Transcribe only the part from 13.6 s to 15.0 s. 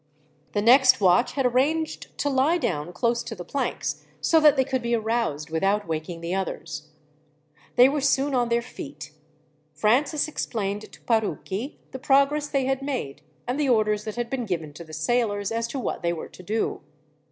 orders that had been given to the